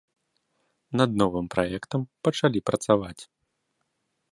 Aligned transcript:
Над 1.01 1.09
новымі 1.23 1.51
праектамі 1.57 2.05
пачалі 2.29 2.65
працаваць. 2.73 3.23